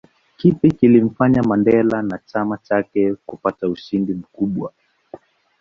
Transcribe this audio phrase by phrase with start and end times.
[0.37, 4.73] Kipi kilimfanya Mandela na chama chake kupata ushindi mkubwa